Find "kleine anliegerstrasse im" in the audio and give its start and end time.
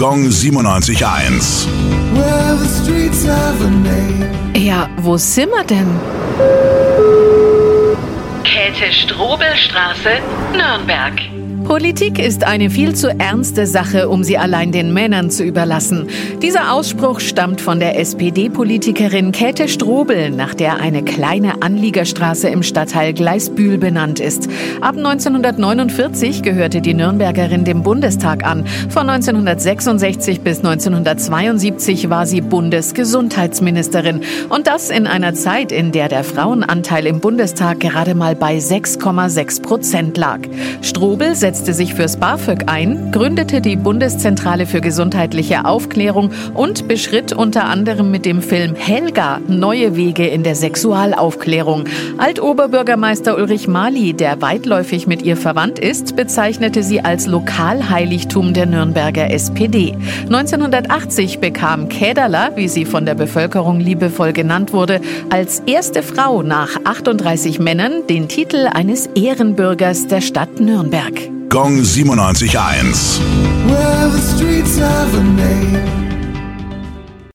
21.02-22.62